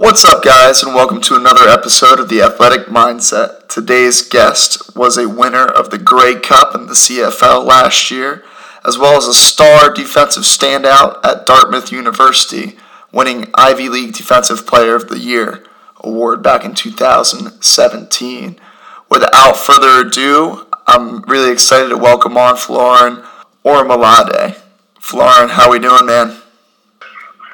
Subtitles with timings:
[0.00, 3.68] What's up, guys, and welcome to another episode of The Athletic Mindset.
[3.68, 8.42] Today's guest was a winner of the Grey Cup in the CFL last year,
[8.82, 12.78] as well as a star defensive standout at Dartmouth University,
[13.12, 15.62] winning Ivy League Defensive Player of the Year
[16.02, 18.58] award back in 2017.
[19.10, 23.22] Without further ado, I'm really excited to welcome on Folarin
[23.66, 24.56] Orimolade.
[24.98, 26.40] Folarin, how we doing, man?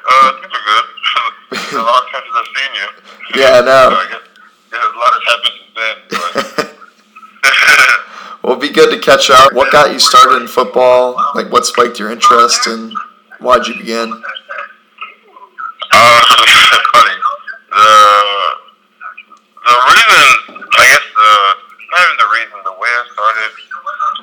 [0.09, 0.96] Uh, things are good.
[1.51, 2.87] A long time since I've seen you.
[3.41, 3.89] Yeah, I know.
[3.89, 4.25] So I guess,
[4.71, 5.95] yeah, a lot has happened since then.
[6.09, 6.73] But
[8.43, 9.51] Well, it'd be good to catch up.
[9.53, 11.15] What got you started in football?
[11.35, 12.93] Like, what spiked your interest, and
[13.39, 14.07] why'd you begin?
[15.91, 16.21] uh,
[16.95, 17.15] funny.
[17.67, 17.87] The
[19.67, 21.29] the reason, I guess, the
[21.91, 23.51] not even the reason, the way I started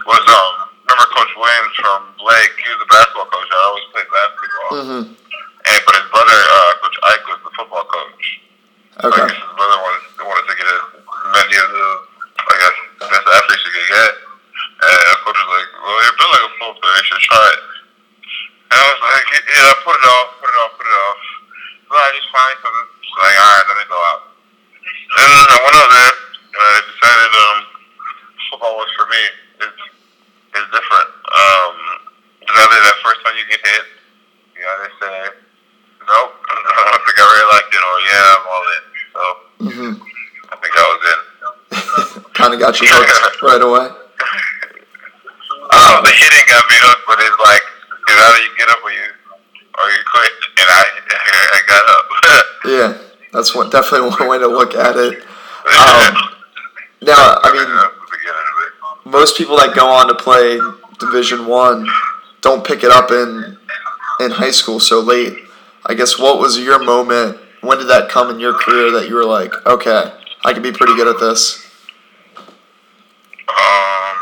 [0.09, 0.71] was um.
[0.85, 2.53] Remember Coach Williams from Blake?
[2.61, 3.49] He was a basketball coach.
[3.49, 4.73] I always played basketball.
[4.85, 5.03] Mm-hmm.
[5.65, 8.25] And but his brother, uh, Coach Ike, was the football coach.
[9.03, 9.27] I Okay.
[9.27, 10.83] guess his brother wanted, wanted to get as
[11.35, 11.87] many of the,
[12.39, 12.77] I guess,
[13.11, 14.13] best athletes you could get.
[14.85, 16.95] And coach was like, well, you're built like a football player.
[16.95, 17.61] You should try it.
[18.71, 21.21] And I was like, yeah, it off, put it off, put it off.
[21.91, 22.87] Well, I just find something.
[23.03, 24.21] She's like, all right, let me go out.
[25.15, 26.13] And I went out there,
[26.55, 27.59] and I decided um,
[28.51, 29.23] football was for me.
[29.63, 29.83] It's,
[30.59, 31.09] it's different.
[31.35, 31.75] Um,
[32.47, 33.85] it's either that first time you get hit,
[34.59, 35.15] you either say,
[36.05, 36.55] nope, I
[36.91, 38.85] don't think I really liked it, or yeah, I'm all in.
[39.15, 39.23] So
[39.65, 39.93] Mm-hmm.
[40.51, 41.21] I think I was in.
[42.35, 43.87] kind of got you hooked right away.
[45.71, 47.63] Uh, the hitting got me hooked, but it's like,
[48.09, 49.07] it's either you get up or you,
[49.79, 50.33] or you quit.
[50.59, 50.83] And I,
[51.55, 52.05] I got up.
[52.67, 52.97] Yeah,
[53.31, 55.21] that's one definitely one way to look at it.
[55.21, 56.15] Um,
[57.03, 59.11] now, I mean, That's the beginning of it.
[59.11, 60.59] most people that go on to play
[60.99, 61.87] Division One
[62.41, 63.59] don't pick it up in
[64.21, 65.35] in high school so late.
[65.85, 67.37] I guess what was your moment?
[67.61, 70.13] When did that come in your career that you were like, okay,
[70.47, 71.63] I can be pretty good at this?
[73.49, 74.17] Um,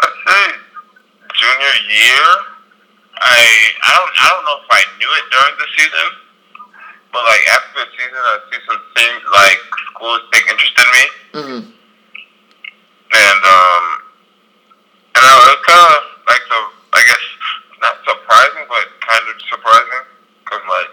[0.00, 0.52] I'd say
[1.34, 2.24] junior year.
[3.22, 6.08] I I don't I don't know if I knew it during the season,
[7.12, 9.60] but like after the season, I see some things like
[9.92, 11.60] schools take interest in me, Mm-hmm.
[13.12, 13.84] and um,
[15.14, 16.60] and I was kind of like the
[16.96, 17.24] I guess
[17.84, 20.04] not surprising, but kind of surprising
[20.44, 20.92] because like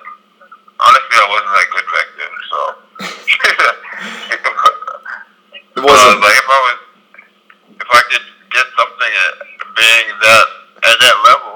[0.84, 2.60] honestly, I wasn't that good back then, so.
[5.78, 6.22] It Well, wasn't.
[6.22, 6.78] like if I was,
[7.82, 9.34] if I could get something at
[9.78, 10.46] being that
[10.90, 11.56] at that level,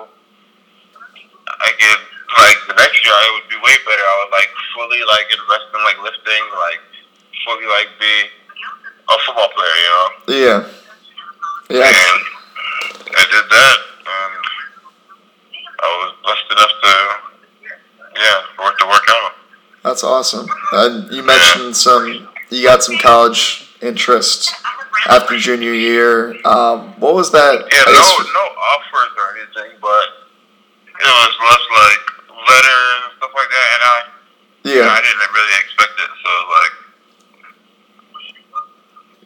[1.50, 2.01] I could
[2.38, 4.06] like the next year I would be way better.
[4.06, 4.50] I would like
[5.22, 6.82] like invest in like lifting, like
[7.46, 8.26] fully like be
[9.09, 10.09] a football player, you know.
[10.28, 10.59] Yeah.
[11.70, 11.88] Yeah.
[11.88, 12.22] And
[13.16, 14.34] I did that, and
[15.80, 16.94] I was blessed enough to,
[18.16, 19.31] yeah, it to work out.
[19.84, 20.48] That's awesome.
[20.74, 24.52] And you mentioned some, you got some college interest
[25.08, 26.36] after junior year.
[26.46, 27.68] Um, what was that?
[27.72, 28.46] Yeah, no, guess- no
[28.76, 30.06] offers or anything, but
[31.00, 32.04] it was less like
[32.50, 34.04] letters and stuff like that, and I,
[34.64, 36.31] yeah, I didn't really expect it, so
[36.62, 36.74] like,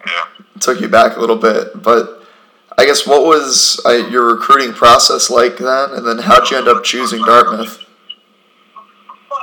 [0.08, 0.26] yeah.
[0.62, 2.24] took you back a little bit, but
[2.80, 6.70] I guess what was uh, your recruiting process like then, and then how'd you end
[6.70, 7.84] up choosing Dartmouth?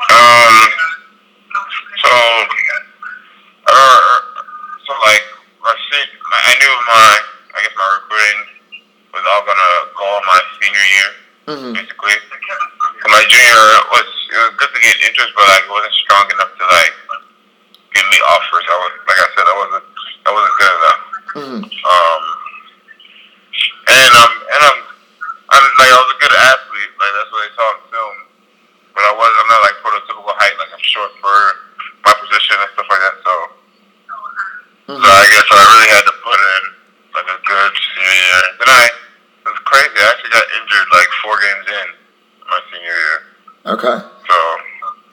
[0.08, 0.54] Um,
[2.00, 2.12] so,
[3.68, 4.00] uh,
[4.88, 5.24] so like,
[5.60, 7.20] my I knew my,
[7.52, 8.40] I guess my recruiting
[9.12, 11.10] was all gonna go on my senior year.
[11.42, 11.74] Mm-hmm.
[11.74, 12.16] basically.
[13.02, 16.24] So my junior was it was good to get interest, but like it wasn't strong
[16.32, 16.94] enough to like
[17.92, 18.62] give me offers.
[18.62, 19.86] I was like I said, I wasn't
[20.22, 21.01] I wasn't good enough.
[21.32, 21.64] Mm-hmm.
[21.64, 22.22] Um,
[23.88, 24.78] and um and I'm
[25.52, 28.16] I'm like I was a good athlete, like that's what they taught in film.
[28.96, 31.36] But I was I'm not like prototypical height, like I'm short for
[32.04, 33.16] my position and stuff like that.
[33.24, 33.34] So
[34.92, 36.62] so I guess I really had to put in
[37.16, 38.42] like a good senior year.
[38.60, 38.84] Then I
[39.44, 39.96] it was crazy.
[39.96, 41.86] I actually got injured like four games in
[42.48, 43.18] my senior year.
[43.64, 43.96] Okay,
[44.28, 44.36] So,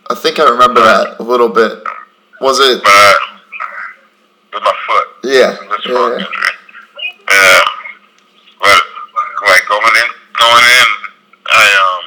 [0.10, 1.84] I think I remember that a little bit.
[2.42, 2.82] Was it?
[2.82, 3.14] but I,
[4.54, 5.54] with my foot, Yeah.
[5.54, 6.26] this yeah, foot yeah.
[6.26, 6.54] injury.
[7.30, 7.62] Yeah,
[8.60, 8.82] but
[9.48, 10.90] like going in, going in,
[11.54, 12.06] I um,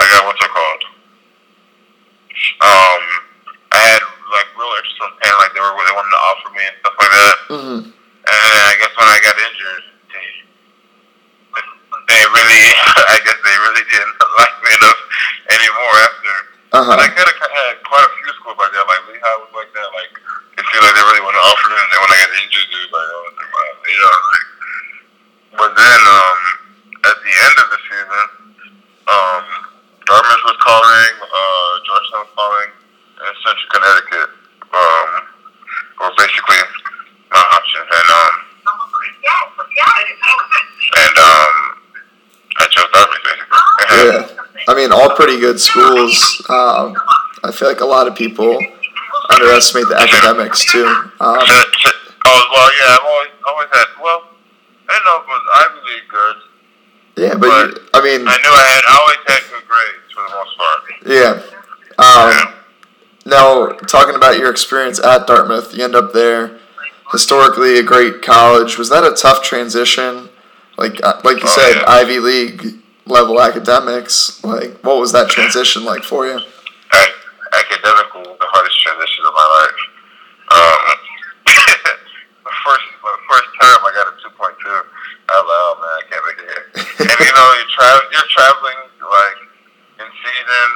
[0.00, 0.82] I got what's it called?
[2.60, 3.02] Um,
[3.70, 6.62] I had like real interest from Penn, like they were they wanted to offer me
[6.66, 7.36] and stuff like that.
[7.54, 7.80] Mm-hmm.
[7.90, 9.84] And I guess when I got injured,
[10.14, 10.26] they,
[12.10, 12.64] they really,
[13.14, 15.00] I guess they really didn't like me enough
[15.50, 16.34] anymore after.
[16.70, 17.14] Uh And I huh.
[17.18, 19.88] could have had quite a few schools like that, like Lehigh was like that.
[19.90, 20.12] Like
[20.58, 22.68] it seemed like they really want to offer me, and then when I got injured,
[22.70, 24.14] it was like, oh, wow, you know.
[24.30, 24.48] Like,
[25.58, 26.38] but then um,
[27.10, 28.26] at the end of the season,
[29.10, 29.42] um,
[30.06, 32.70] Dartmouth was calling, uh, Georgetown was calling.
[45.20, 46.42] pretty good schools.
[46.48, 46.94] Um,
[47.42, 48.58] I feel like a lot of people
[49.30, 50.86] underestimate the academics too.
[50.86, 53.86] Um, oh well, yeah, I've always always had.
[54.02, 54.28] Well,
[54.88, 56.36] I didn't know if it was Ivy League good.
[57.16, 58.82] Yeah, but, but you, I mean, I knew I had.
[58.86, 60.80] I always had good grades for the most part.
[61.06, 61.32] Yeah.
[61.98, 62.54] Um, yeah.
[63.26, 66.58] Now, talking about your experience at Dartmouth, you end up there.
[67.12, 68.78] Historically, a great college.
[68.78, 70.28] Was that a tough transition?
[70.78, 71.84] Like, uh, like you oh, said, yeah.
[71.88, 72.79] Ivy League
[73.10, 74.42] level academics.
[74.42, 76.38] Like, what was that transition like for you?
[77.50, 79.80] Academical, the hardest transition of my life.
[80.54, 80.82] Um,
[82.46, 84.70] the first, the first term, I got a two point two.
[85.34, 86.66] Out loud, man, I can't make it here.
[87.10, 89.38] and you know, you're traveling, you're traveling like
[89.98, 90.68] in season,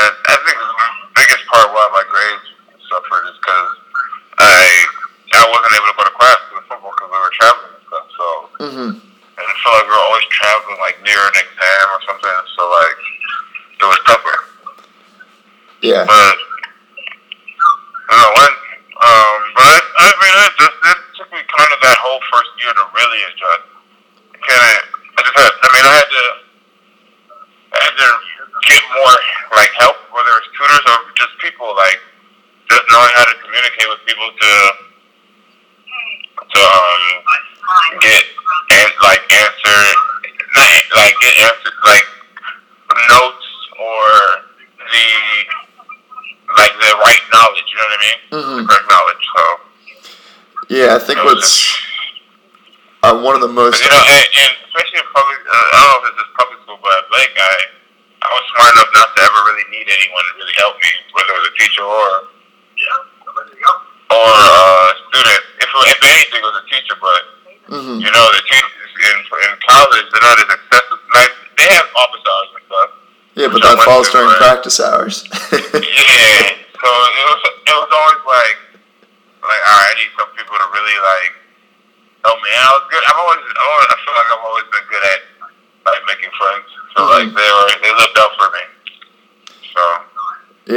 [0.00, 0.72] and I think the
[1.12, 2.48] biggest part why my grades
[2.88, 3.70] suffered is because
[4.40, 4.64] I
[5.36, 7.84] I wasn't able to go to class for the football because we were traveling and
[7.84, 8.06] stuff.
[8.16, 8.26] So.
[8.64, 9.06] Mm-hmm
[9.36, 12.36] and it felt like we were always traveling like near an exam or something.
[12.56, 13.00] So like
[13.80, 14.38] it was tougher.
[15.96, 16.04] Yeah.
[16.04, 16.36] But
[18.04, 18.52] you know when
[19.00, 22.52] um but I, I mean it just it took me kind of that whole first
[22.60, 23.64] year to really adjust.
[24.44, 24.72] Can I
[25.16, 26.24] I just had I mean I had to
[27.72, 28.08] I had to
[28.68, 29.16] get more
[29.56, 31.96] like help, whether it's tutors or just people like
[32.68, 34.52] just knowing how to communicate with people to
[36.44, 37.04] to um
[38.04, 38.20] get
[38.84, 39.80] and like answer
[40.92, 42.04] like get answer like
[43.08, 43.48] notes
[43.80, 44.44] or
[44.92, 45.08] the
[46.58, 47.64] like the right knowledge.
[47.70, 48.18] You know what I mean?
[48.30, 48.56] Mm-hmm.
[48.56, 49.24] The correct knowledge.
[49.36, 49.42] So.
[50.68, 51.76] Yeah, I think what's
[53.56, 53.80] one most.
[53.80, 55.40] You know, and, and especially in public.
[55.48, 57.54] Uh, I don't know if this is public school, but at Blake, I
[58.20, 61.32] I was smart enough not to ever really need anyone to really help me, whether
[61.32, 62.08] it was a teacher or.
[62.76, 65.42] Yeah, or a student.
[65.64, 67.36] If, if anything, it was a teacher, but
[67.66, 67.98] Mm-hmm.
[67.98, 71.02] You know, the teachers in, in college, they're not as accessible.
[71.18, 72.90] Like, they have office hours and stuff.
[73.34, 75.26] Yeah, but that falls during practice hours.
[75.50, 76.54] yeah.
[76.62, 78.58] So it was, it was always like,
[79.42, 81.34] like, all right, I need some people to really, like,
[82.22, 82.54] help me.
[82.54, 83.02] And I was good.
[83.02, 85.20] I've always, I, always, I feel like I've always been good at,
[85.90, 86.68] like, making friends.
[86.94, 87.14] So, mm-hmm.
[87.18, 88.64] like, they were, they lived up for me.
[89.74, 89.82] So.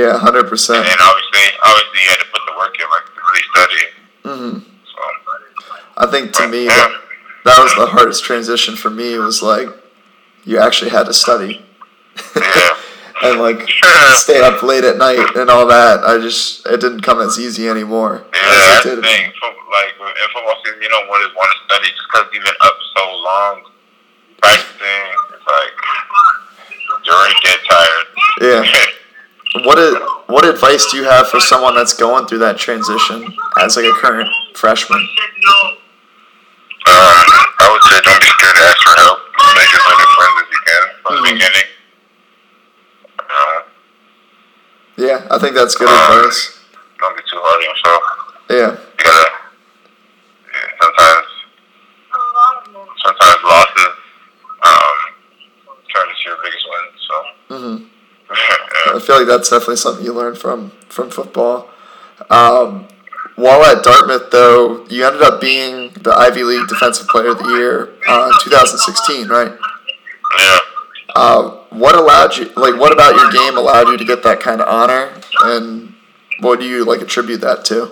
[0.09, 0.25] Yeah, 100%.
[0.25, 3.85] And obviously, obviously you had to put the work in, like, to really study.
[4.25, 4.69] Mm-hmm.
[5.97, 7.01] I think to me that,
[7.43, 9.67] that was the hardest transition for me was like
[10.45, 11.65] you actually had to study.
[12.35, 12.77] Yeah.
[13.21, 13.67] and like
[14.15, 16.05] stay up late at night and all that.
[16.05, 18.23] I just it didn't come as easy anymore.
[18.33, 19.01] Yeah, that's the thing.
[19.01, 22.61] like in football season, you don't want to want to study just because you've been
[22.61, 23.63] up so long
[24.41, 25.03] practicing.
[25.35, 25.75] It's like
[27.03, 28.05] you already get tired.
[28.39, 28.85] Yeah.
[29.55, 29.95] what is,
[30.27, 33.93] what advice do you have for someone that's going through that transition as like a
[33.93, 34.99] current freshman?
[36.89, 37.25] Um,
[37.59, 39.19] I would say don't be scared to ask for help.
[39.55, 41.67] Make as many friends as you can from the beginning.
[43.19, 43.59] Uh,
[44.97, 46.59] yeah, I think that's good um, advice.
[46.99, 48.03] Don't be too hard on yourself.
[48.49, 48.71] Yeah.
[48.75, 49.29] You gotta.
[50.49, 51.27] Yeah, sometimes.
[53.05, 53.95] Sometimes losses
[54.63, 54.97] um,
[55.93, 56.85] turn into your biggest win.
[57.07, 57.15] So.
[57.55, 57.77] Mm-hmm.
[58.29, 58.95] yeah.
[58.95, 61.67] I feel like that's definitely something you learn from from football.
[62.29, 62.87] Um,
[63.35, 67.49] while at Dartmouth, though, you ended up being the Ivy League Defensive Player of the
[67.57, 69.57] Year uh, in 2016, right?
[70.39, 70.57] Yeah.
[71.15, 74.61] Uh, what allowed you, like, what about your game allowed you to get that kind
[74.61, 75.11] of honor,
[75.43, 75.95] and
[76.41, 77.89] what do you like attribute that to?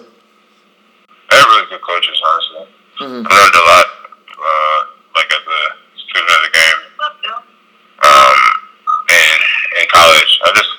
[1.32, 2.68] I had really good coaches, honestly.
[3.02, 3.26] Mm-hmm.
[3.26, 3.86] I learned a lot,
[4.38, 4.80] uh,
[5.16, 5.62] like as a
[5.98, 6.80] student of the game,
[8.06, 8.38] um,
[9.10, 9.42] and
[9.82, 10.40] in college.
[10.46, 10.78] I just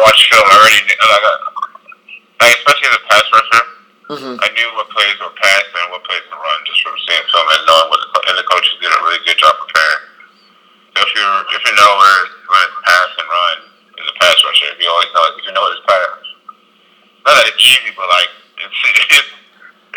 [0.00, 0.46] like I watch film.
[0.48, 1.32] I already like, I,
[2.40, 3.64] like especially as a pass rusher.
[4.10, 4.36] Mm-hmm.
[4.42, 7.46] I knew what plays were passed and what plays were run just from seeing film
[7.46, 10.02] and knowing what the, and the coaches did a really good job preparing.
[10.96, 13.56] So if you if you know where where it's pass and run
[14.02, 16.24] as a pass rusher, if you always know if you know it's pass.
[17.28, 18.32] Not that it's easy, but like
[18.64, 19.30] it's it's it's,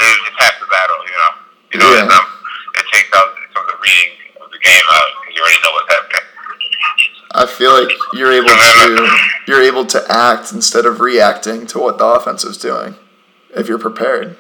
[0.04, 1.34] it's half the battle, you know.
[1.74, 2.06] You know, yeah.
[2.06, 2.28] um,
[2.78, 4.14] it takes out some of the reading
[4.46, 6.28] of the game out because you already know what's happening.
[7.34, 11.98] I feel like you're able to you're able to act instead of reacting to what
[11.98, 12.96] the offense is doing
[13.56, 14.38] if you're prepared.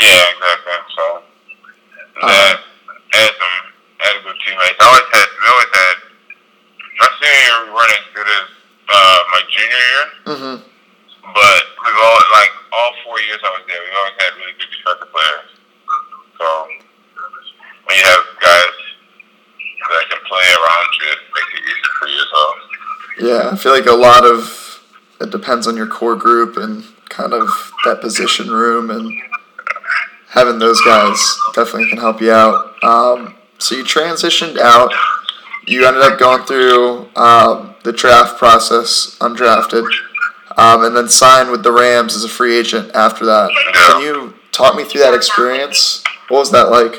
[0.00, 0.72] Yeah, exactly.
[0.96, 1.22] So,
[2.22, 2.60] uh, that,
[3.12, 3.56] had some
[3.98, 4.76] had good teammates.
[4.80, 5.96] I always had, we always had.
[7.00, 8.46] My senior year, we weren't as good as
[8.92, 10.04] uh, my junior year.
[10.26, 10.56] Mm-hmm.
[11.32, 14.70] But we've always like all four years I was there, we always had really good
[14.70, 15.50] defensive players.
[16.36, 16.46] So
[17.88, 18.76] when you have guys
[19.92, 21.12] that can play around you,
[23.20, 24.82] Yeah, I feel like a lot of
[25.20, 27.48] it depends on your core group and kind of
[27.84, 29.12] that position room and
[30.30, 32.82] having those guys definitely can help you out.
[32.82, 34.92] Um, so you transitioned out.
[35.66, 39.84] You ended up going through um, the draft process, undrafted,
[40.56, 43.50] um, and then signed with the Rams as a free agent after that.
[43.72, 46.02] Can you talk me through that experience?
[46.28, 46.94] What was that like?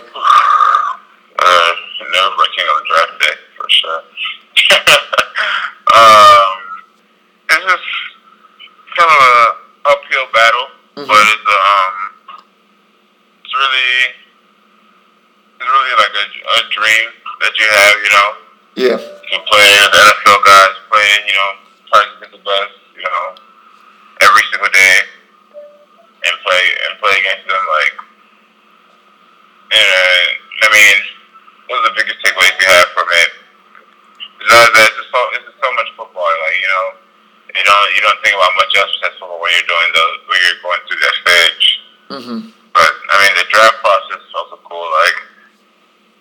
[1.39, 1.73] Uh,
[2.13, 3.42] nerve wracking on draft day.
[5.93, 6.57] Um,
[7.49, 7.87] it's just
[8.97, 9.37] kind of a
[9.93, 11.07] uphill battle, Mhm.
[11.07, 11.95] but it's um,
[13.43, 13.97] it's really,
[15.59, 16.25] it's really like a,
[16.59, 17.07] a dream
[17.41, 18.29] that you have, you know,
[18.75, 18.97] Yeah.
[18.97, 21.49] to play with NFL guys, play, you know,
[21.91, 23.35] try to the best, you know,
[24.21, 24.97] every single day,
[26.25, 27.63] and play and play against them.
[27.77, 27.95] Like,
[29.73, 30.25] and uh,
[30.63, 30.97] I mean,
[31.73, 33.29] are the biggest takeaways you have from it.
[34.39, 36.23] It's not that it's just so it's just so much football.
[36.23, 36.85] Like, you know,
[37.57, 38.73] you don't you don't think about much
[39.23, 41.65] else when you're doing the when you're going through that stage.
[42.11, 42.39] hmm
[42.75, 44.83] But I mean, the draft process is also cool.
[45.03, 45.17] Like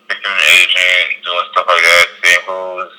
[0.08, 2.94] picking an agent, doing stuff like that, seeing who's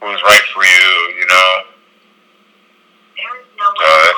[0.00, 0.92] who's right for you.
[1.20, 1.50] You know.
[3.86, 4.08] Uh,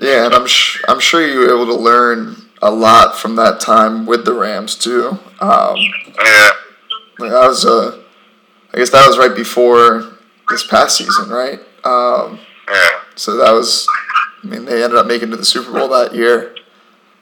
[0.00, 3.60] Yeah, and I'm sh- I'm sure you were able to learn a lot from that
[3.60, 5.18] time with the Rams too.
[5.40, 6.50] Um, yeah.
[7.18, 8.02] like that was uh,
[8.72, 10.16] I guess that was right before
[10.50, 11.60] this past season, right?
[11.84, 12.88] Um, Yeah.
[13.16, 13.86] So that was,
[14.42, 16.54] I mean, they ended up making it to the Super Bowl that year.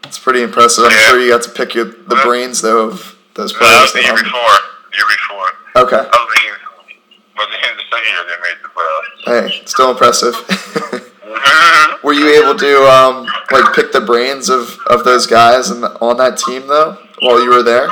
[0.05, 0.85] It's pretty impressive.
[0.85, 1.09] I'm Yeah.
[1.09, 2.25] sure you got to pick your, the Yeah.
[2.25, 3.93] brains though of those No, that was players.
[3.93, 4.59] the year before.
[4.91, 5.49] The year before.
[5.85, 5.97] Okay.
[5.97, 6.57] That was the year.
[7.37, 9.51] But the, the second year they made the playoffs.
[9.51, 10.35] Hey, still impressive.
[11.33, 12.03] Mhm.
[12.03, 16.19] Were you able to um, like pick the brains of, of those guys and on
[16.19, 17.87] that team though while you were there?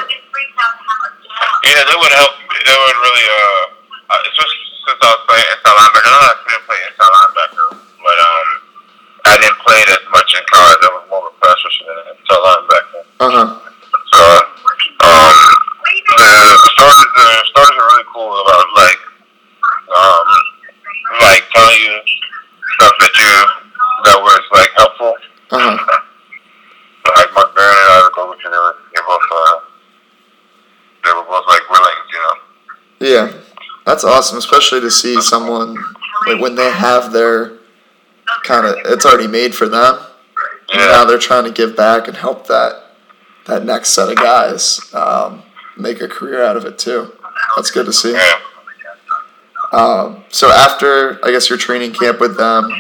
[1.65, 2.33] Yeah, that would help.
[2.51, 3.65] That would really, uh,
[4.13, 6.05] uh, especially since I was playing inside linebacker.
[6.05, 7.67] I know I couldn't play inside linebacker,
[9.71, 10.79] I didn't play it as much in college.
[10.83, 13.03] I was more of a pass rusher than an inside linebacker.
[13.21, 13.49] Uh huh.
[14.11, 14.23] So,
[15.07, 15.37] um,
[15.91, 16.27] the,
[16.59, 19.01] the starters, the starters are really cool about like,
[19.95, 20.27] um,
[21.23, 21.97] like telling you
[22.75, 23.35] stuff that you
[24.05, 25.15] that was like helpful.
[25.51, 26.01] Uh huh.
[27.17, 28.51] Like Mark Barron and I would go with you.
[28.51, 29.57] They were, they both, uh,
[31.05, 32.37] they were both like willing, you know.
[33.01, 33.41] Yeah,
[33.87, 35.77] that's awesome, especially to see someone
[36.27, 37.60] like when they have their
[38.51, 39.99] kind of it's already made for them.
[40.73, 42.85] And now they're trying to give back and help that
[43.47, 45.43] that next set of guys um,
[45.77, 47.13] make a career out of it too.
[47.57, 48.13] That's good to see.
[48.13, 48.41] Yeah.
[49.73, 52.71] Um, so after I guess your training camp with them,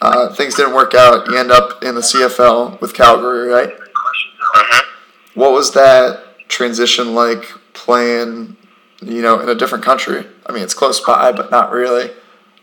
[0.00, 1.26] uh, things didn't work out.
[1.28, 3.68] You end up in the CFL with Calgary, right?
[3.68, 5.40] Mm-hmm.
[5.40, 8.56] What was that transition like playing,
[9.02, 10.26] you know, in a different country?
[10.46, 12.10] I mean, it's close by, but not really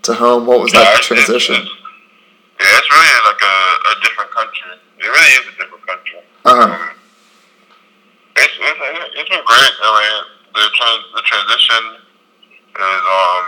[0.04, 0.48] to home.
[0.48, 1.68] What was Yeah, that transition?
[2.60, 3.56] Yeah, it's really like a,
[3.92, 4.72] a different country.
[5.00, 6.20] It really is a different country.
[6.46, 6.64] Uh-huh.
[6.70, 6.96] Um,
[8.36, 8.80] it's, it's,
[9.20, 9.74] it's been great.
[9.84, 10.18] I mean,
[10.54, 11.84] the trans, the transition
[12.74, 13.46] is um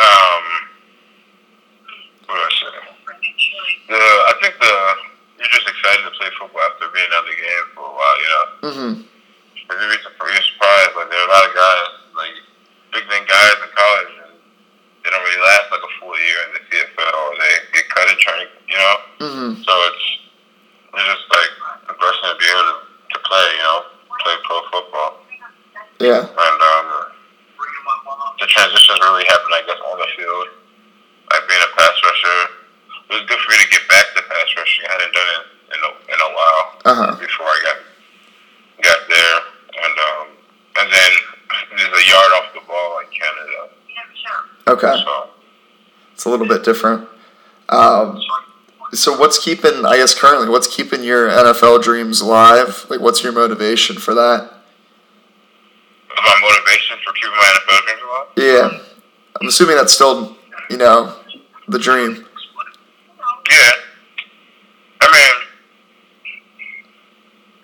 [0.00, 0.44] um
[2.28, 2.72] what do I say?
[3.88, 4.72] The I think the
[5.38, 8.16] you're just excited to play football after being out of the game for a while.
[8.20, 8.92] You know, Mm-hmm.
[9.68, 10.32] and you'd be surprised.
[10.32, 10.92] You're surprised.
[10.96, 12.34] Like there are a lot of guys, like
[12.96, 14.32] big name guys in college, and
[15.04, 18.06] they don't really last like a full year in the CFL, or they get cut
[18.08, 18.52] in training.
[18.70, 18.94] You know.
[19.28, 19.50] Mm-hmm.
[19.66, 20.04] So it's
[20.96, 21.52] it's just like
[21.90, 23.78] a blessing to be able to, to play, you know,
[24.24, 25.12] play pro football.
[26.00, 26.20] Yeah.
[26.28, 26.88] And um,
[28.38, 30.46] the transitions really happened, I guess, on the field.
[31.32, 32.38] Like being a pass rusher,
[33.08, 34.84] it was good for me to get back to pass rushing.
[34.84, 37.10] I hadn't done it in a, in a while Uh huh.
[37.16, 37.78] before I got
[38.84, 39.36] got there,
[39.80, 40.26] and um,
[40.76, 41.10] and then
[41.78, 43.60] there's a yard off the ball in Canada.
[44.76, 44.92] Okay.
[45.06, 45.30] So
[46.12, 47.08] It's a little bit different.
[47.68, 48.20] Um,
[48.92, 49.84] so what's keeping?
[49.84, 52.86] I guess currently, what's keeping your NFL dreams alive?
[52.88, 54.62] Like, what's your motivation for that?
[56.22, 58.26] my motivation for keeping my NFL dreams alive.
[58.36, 58.80] Yeah.
[59.40, 60.36] I'm assuming that's still,
[60.70, 61.14] you know,
[61.68, 62.26] the dream.
[63.50, 63.70] Yeah.
[65.00, 65.36] I mean,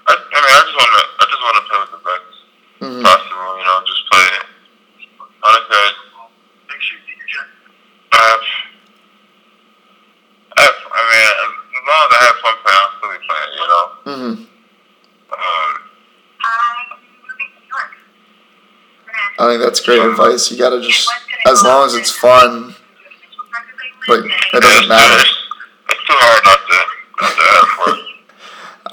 [0.06, 2.34] I, I mean, I just want to, I just want to play with the best
[2.80, 3.58] hmm possible.
[3.58, 4.26] You know, just play.
[5.38, 5.92] Honestly, I,
[8.10, 8.44] I have,
[10.56, 11.26] I have, I mean,
[11.78, 13.48] as long as I have fun playing, I'll still be playing.
[14.08, 14.46] Hmm Um,
[19.38, 20.50] I think that's great advice.
[20.50, 21.10] You gotta just,
[21.46, 22.74] as long as it's fun,
[24.08, 25.20] like it doesn't matter.
[25.20, 25.30] It's,
[25.90, 26.76] too hard not to,
[27.20, 27.98] not to have fun.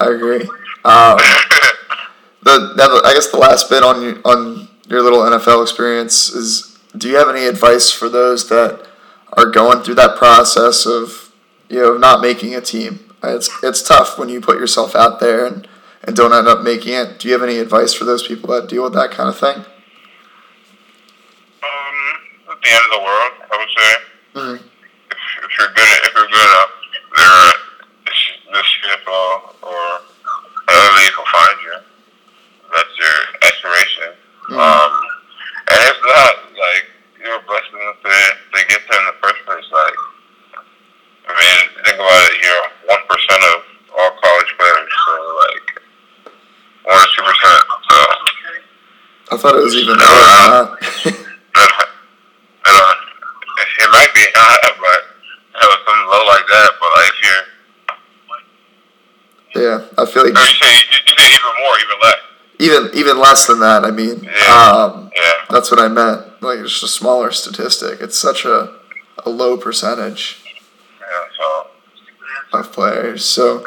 [0.00, 0.42] I agree.
[0.84, 1.16] Um,
[2.42, 6.28] the now the, I guess the last bit on your, on your little NFL experience
[6.28, 8.86] is: Do you have any advice for those that
[9.32, 11.32] are going through that process of
[11.70, 13.05] you know not making a team?
[13.34, 15.66] It's it's tough when you put yourself out there and,
[16.04, 17.18] and don't end up making it.
[17.18, 19.56] Do you have any advice for those people that deal with that kind of thing?
[21.62, 21.98] Um,
[22.62, 23.32] the end of the world.
[23.50, 23.90] I would say.
[24.36, 24.56] Mhm.
[25.10, 26.70] If, if you're good, if you're good enough,
[27.16, 27.52] there,
[28.06, 28.20] this
[28.52, 30.00] the CFL or
[30.68, 31.74] another league will find you.
[32.72, 34.10] That's your aspiration.
[34.50, 34.58] Mhm.
[34.58, 34.92] Um,
[35.68, 36.84] and it's not like
[37.22, 38.22] you're blessing if they
[38.54, 39.64] they get there in the first place.
[39.72, 39.94] Like,
[41.28, 42.38] I mean, think about it.
[42.44, 43.62] You're one percent of
[43.98, 45.12] all college players, so
[45.48, 45.66] like
[46.84, 47.62] one or two percent.
[47.90, 47.96] So.
[49.32, 50.76] I thought it was even more than uh,
[53.78, 55.00] it might be high, but
[55.62, 56.70] it was something low like that.
[56.80, 57.18] But like if
[59.54, 62.20] you're, yeah, I feel like or you say you, you say even more, even less.
[62.60, 63.84] even even less than that.
[63.84, 64.62] I mean, Yeah.
[64.62, 65.32] um, Yeah.
[65.50, 66.42] that's what I meant.
[66.42, 68.00] Like it's just a smaller statistic.
[68.00, 68.74] It's such a
[69.24, 70.44] a low percentage
[72.62, 73.24] players.
[73.24, 73.64] So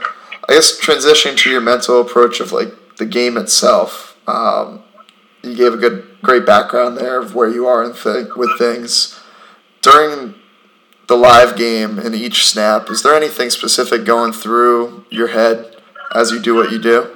[0.47, 4.17] I guess transitioning to your mental approach of like the game itself.
[4.27, 4.83] Um,
[5.43, 9.19] you gave a good, great background there of where you are and th- with things
[9.81, 10.35] during
[11.07, 12.89] the live game in each snap.
[12.89, 15.77] Is there anything specific going through your head
[16.13, 17.15] as you do what you do?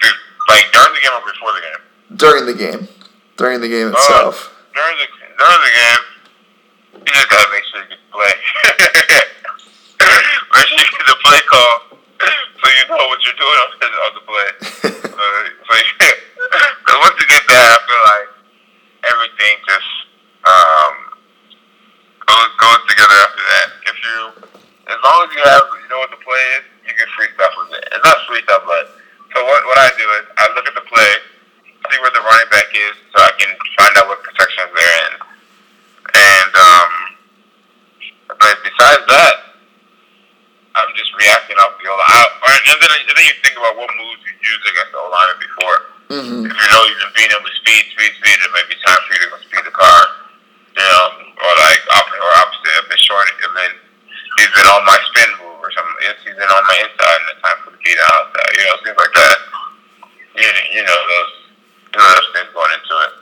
[0.00, 0.12] dude,
[0.48, 2.16] like during the game or before the game.
[2.16, 2.88] During the game,
[3.36, 4.54] during the game Uh, itself.
[4.74, 5.06] during the
[5.38, 5.98] during the game,
[7.08, 8.34] you just gotta make sure you get the play.
[10.52, 11.74] make sure you get the play call,
[12.20, 14.50] so you know what you're doing on the, on the play.
[15.18, 16.14] Uh, so yeah,
[17.02, 18.30] once you get that, I feel like
[19.02, 19.90] everything just
[20.46, 20.94] um
[22.22, 23.66] goes goes together after that.
[23.88, 24.16] If you,
[24.94, 27.52] as long as you have you know what the play is, you can free stuff
[27.58, 27.84] with it.
[27.90, 28.94] It's not free stuff, but
[29.34, 31.12] so what what I do is I look at the play,
[31.90, 35.12] see where the running back is, so I can find out what protections they're in,
[36.14, 36.90] and um,
[38.38, 39.34] but besides that.
[40.78, 42.62] I'm just reacting off the O line.
[42.70, 45.78] And then, and then you think about what moves you used against the line before
[46.08, 48.76] hmm if you know you've been beating him with speed, speed, speed, it might be
[48.80, 50.00] time for you to go speed the car.
[50.72, 51.04] You know,
[51.42, 53.70] or like op- or opposite, if it's short, and then
[54.40, 55.96] he's been on my spin move or something.
[56.24, 58.50] He's been on my inside, and it's time for the beat outside.
[58.56, 59.36] You know, things like that.
[60.38, 61.32] You, you know those,
[61.92, 63.12] you know those things going into it.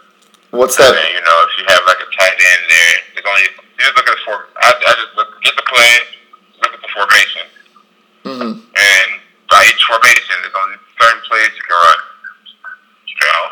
[0.53, 0.93] What's that?
[0.95, 3.97] then, you know, if you have like a tight end there, it's only you just
[3.97, 4.43] look at the form.
[4.61, 5.93] I, I just look get the play,
[6.63, 7.45] look at the formation,
[8.23, 9.09] hmm and
[9.49, 12.01] by each formation, there's only certain plays you can run.
[13.07, 13.45] You know,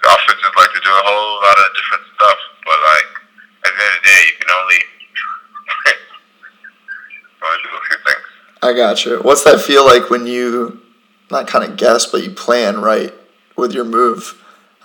[0.00, 3.10] the offenses like to do a whole lot of different stuff, but like
[3.68, 4.80] at the end of the day, you can only
[7.44, 8.26] only do a few things.
[8.62, 9.18] I gotcha.
[9.22, 10.80] What's that feel like when you
[11.30, 13.12] not kind of guess, but you plan right
[13.56, 14.40] with your move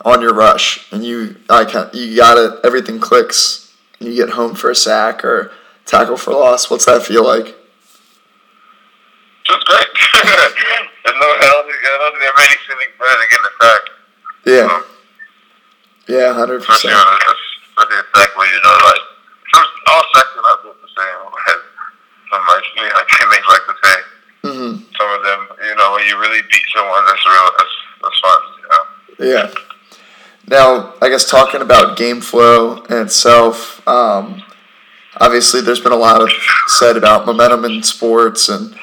[0.06, 4.30] on your rush, and you I can you got it, everything clicks, and you get
[4.36, 5.52] home for a sack or
[5.86, 6.70] tackle for loss.
[6.70, 7.56] What's that feel like?
[9.46, 9.88] Just great.
[10.14, 13.50] There's no, I don't think, I don't think there are many feelings better than getting
[13.50, 13.84] a sack.
[14.46, 14.84] Yeah, Um,
[16.08, 16.94] yeah, hundred percent.
[16.94, 19.04] on a, especially a sack where you know, like
[19.54, 21.18] some, all sacks are not built the same.
[21.34, 21.60] But
[22.30, 23.98] some like you know, teammates like to say.
[24.46, 26.16] hmm some of them, you know, when you
[27.08, 27.50] that's real.
[27.58, 28.42] That's that's fun.
[28.62, 29.34] You know?
[29.34, 29.52] Yeah.
[30.48, 34.42] Now, I guess talking about game flow in itself, um,
[35.18, 36.32] obviously there's been a lot of
[36.68, 38.76] said about momentum in sports and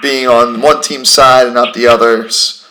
[0.00, 2.68] being on one team's side and not the others.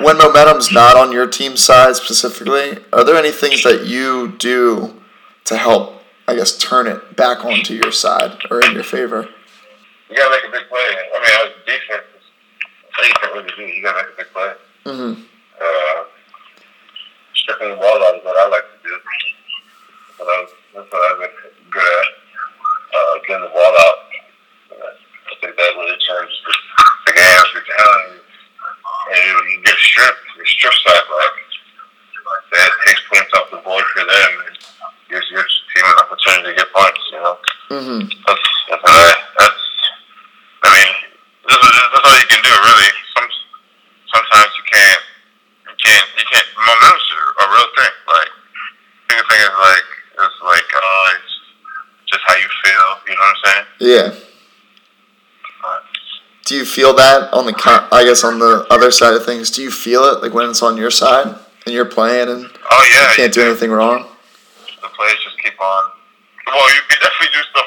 [0.00, 5.00] When momentum's not on your team's side specifically, are there any things that you do
[5.44, 9.28] to help, I guess, turn it back onto your side or in your favor?
[10.10, 10.78] You gotta make a big play.
[10.78, 12.11] I mean, as a defense, that's all
[13.00, 13.62] you can't really do.
[13.62, 14.52] You gotta make a big play.
[14.84, 15.22] Mm-hmm.
[15.56, 15.98] Uh,
[17.34, 18.94] stripping the ball out is what I like to do.
[20.18, 21.34] But I, that's what I've been
[21.70, 22.08] good at.
[22.92, 23.98] Uh, getting the ball out.
[24.70, 28.20] Uh, I think that really changes the, game every time.
[29.12, 31.42] And you, you get stripped, your strip side like
[32.52, 34.56] that takes points off the board for them and
[35.10, 37.00] gives your team an opportunity to get points.
[37.12, 37.36] You know.
[37.70, 38.00] Mm-hmm.
[38.26, 39.20] That's that's right.
[39.38, 39.62] That's
[40.62, 40.90] I mean,
[41.41, 42.90] this is, that's all you can do really.
[43.16, 43.28] Some
[44.14, 45.02] sometimes you can't
[45.68, 47.94] you can't you can't momentum's a real thing.
[48.08, 48.32] Like
[49.08, 51.34] the thing is like it's like uh it's
[52.08, 53.66] just how you feel, you know what I'm saying?
[53.80, 54.08] Yeah.
[56.44, 59.50] Do you feel that on the con- I guess on the other side of things?
[59.50, 61.26] Do you feel it like when it's on your side
[61.64, 64.08] and you're playing and oh yeah, you can't do anything wrong?
[64.82, 65.92] the plays just keep on
[66.44, 66.92] well, you can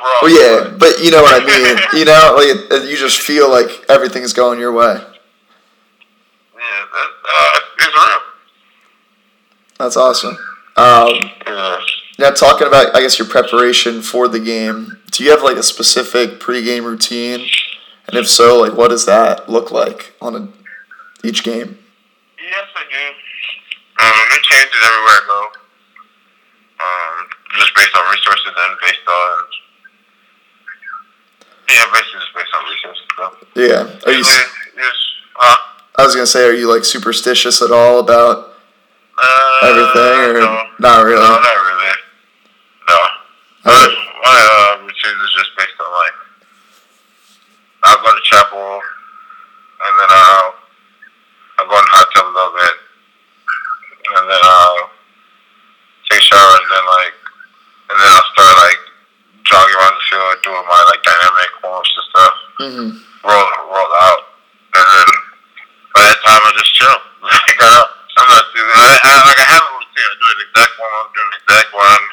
[0.05, 0.71] definitely do stuff wrong.
[0.71, 1.77] Well, yeah, but you know what I mean.
[1.99, 4.95] You know, like you just feel like everything's going your way.
[6.55, 8.19] Yeah, that, uh, it's real.
[9.77, 10.37] That's awesome.
[10.77, 11.79] Um, Yeah.
[12.19, 14.97] now talking about, I guess your preparation for the game.
[15.11, 17.47] Do you have like a specific pregame routine?
[18.07, 20.47] And if so, like what does that look like on a,
[21.27, 21.77] each game?
[22.39, 23.05] Yes, I do.
[24.03, 25.41] Um, it changes everywhere I go.
[26.83, 29.35] Um, just based on resources and based on
[31.69, 33.05] yeah, basically just based on resources.
[33.17, 33.23] So.
[33.55, 33.81] Yeah.
[34.05, 34.23] Are you?
[34.23, 34.95] Yes,
[35.35, 35.57] huh?
[35.97, 38.53] I was gonna say, are you like superstitious at all about
[39.17, 40.63] Uh, everything, or no.
[40.79, 41.23] not really?
[41.23, 41.93] No, not really.
[42.89, 42.99] No.
[43.65, 46.15] My, uh, routines is just based on like
[47.85, 50.55] I'll go to chapel and then I'll
[51.59, 52.75] I'll go in hot tub a little bit
[54.19, 54.89] and then I'll
[56.11, 57.15] take a shower and then like
[57.89, 58.81] and then I'll start like
[59.47, 62.07] jogging around the field doing my like dynamic forms and
[62.71, 62.73] stuff.
[62.73, 62.91] hmm
[63.25, 64.21] Roll roll out.
[64.77, 65.09] And then
[65.97, 66.97] by that time I just chill.
[67.25, 70.05] Like I don't I'm not too I, I like I have a routine.
[70.05, 72.03] I do an exact one, I'm doing an exact one.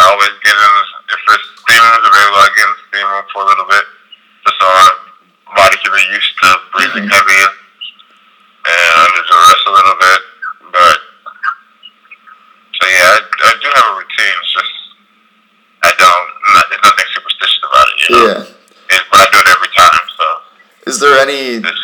[0.00, 0.72] I always get in
[1.10, 3.84] if there's steam rooms available, I get in the steam room for a little bit.
[4.46, 4.88] Just so my
[5.58, 7.14] body can be used to breathing Mhm.
[7.14, 7.38] heavy
[8.70, 10.20] and I just rest a little bit.
[10.70, 10.98] But
[12.78, 14.36] so yeah, I, I do have a routine.
[14.46, 14.74] It's just
[15.82, 18.24] I don't not, there's nothing superstitious about it, you know.
[18.30, 18.94] Yeah.
[18.94, 20.24] It, but I do it every time, so
[20.86, 21.62] Is there any?
[21.66, 21.80] it's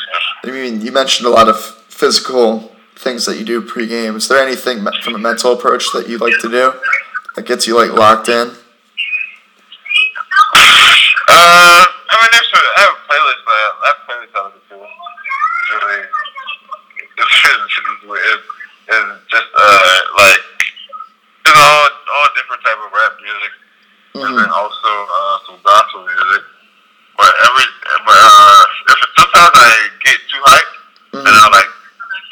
[0.46, 4.16] I mean, you mentioned a lot of physical things that you do pre-game.
[4.16, 6.74] Is there anything from a mental approach that you like to do
[7.36, 8.50] that gets you like locked in?
[11.30, 14.40] Uh, I mean, there's a, I have a playlist, but I have a playlist I
[14.50, 14.76] listen to.
[14.82, 17.70] It's really, it's, it's,
[18.10, 18.42] it's,
[18.90, 20.42] it's just, uh, like,
[21.46, 23.52] it's all, all different type of rap music,
[24.26, 26.42] and then hmm also, uh, some gospel music.
[27.14, 27.66] But every,
[28.02, 29.70] but, uh, if it, sometimes I
[30.02, 30.74] get too hyped,
[31.16, 31.70] and hmm I like,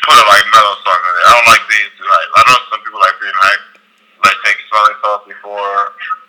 [0.06, 1.26] put a, like, mellow song in there.
[1.26, 2.30] I don't like being too hyped.
[2.36, 3.66] I know some people like being hyped,
[4.22, 5.80] like, take smelling salts before,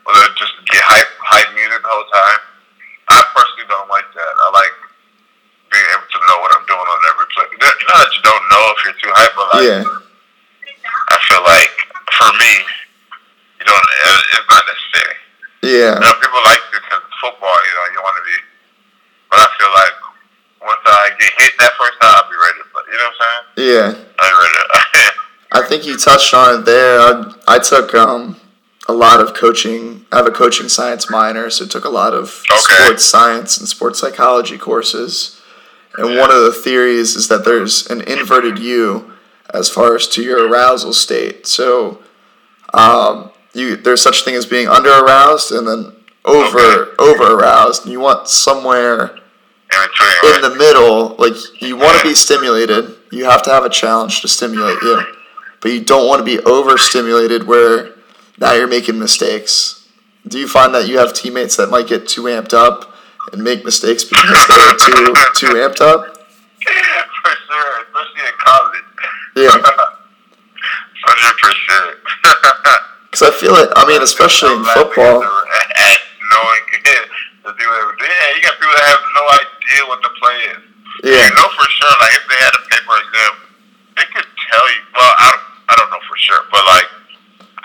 [0.07, 2.41] or they just get hype, hype music the whole time.
[3.11, 4.33] I personally don't like that.
[4.33, 4.75] I like
[5.69, 7.45] being able to know what I'm doing on every play.
[7.61, 9.83] Not that you don't know if you're too hype, but like Yeah.
[9.85, 11.73] I feel like
[12.17, 12.53] for me,
[13.61, 13.77] you don't.
[13.77, 15.15] it- It's not necessary.
[15.69, 15.93] Yeah.
[15.97, 17.53] You know, people like it because it's football.
[17.53, 18.37] You know, you want to be.
[19.29, 19.95] But I feel like
[20.65, 22.83] once I get hit that first time, I'll be ready to play.
[22.89, 23.45] You know what I'm saying?
[23.69, 23.87] Yeah.
[24.17, 24.57] I'll be ready.
[24.57, 24.65] To,
[25.53, 26.99] I think you touched on it there.
[26.99, 28.37] I, I took um,
[28.87, 30.05] a lot of coaching.
[30.11, 32.59] I have a coaching science minor, so I took a lot of Okay.
[32.85, 35.41] sports science and sports psychology courses.
[35.97, 39.11] And one of the theories is that there's an inverted U
[39.53, 41.47] as far as to your arousal state.
[41.47, 41.99] So
[42.73, 45.93] um, you there's such thing as being under aroused and then
[46.25, 46.91] over Okay.
[46.99, 47.83] over aroused.
[47.83, 49.15] And you want somewhere
[50.35, 52.93] in the middle, like you want to be stimulated.
[53.11, 55.01] You have to have a challenge to stimulate you,
[55.61, 57.95] but you don't want to be overstimulated where
[58.37, 59.87] now you're making mistakes.
[60.27, 62.93] Do you find that you have teammates that might get too amped up
[63.31, 66.17] and make mistakes because they're too too amped up?
[66.65, 68.83] For sure, especially in college.
[69.35, 69.51] Yeah.
[71.05, 71.97] Hundred percent.
[73.11, 73.69] Because I feel it.
[73.75, 75.21] I mean, especially in football.
[75.21, 76.61] Knowing
[77.45, 80.61] the people that, yeah, you got people that have no idea what the play is.
[81.05, 81.29] Yeah.
[81.29, 83.33] You know for sure, like if they had a paper exam,
[84.01, 84.81] they could tell you.
[84.97, 85.44] Well, I don't,
[85.75, 86.87] I don't know for sure, but like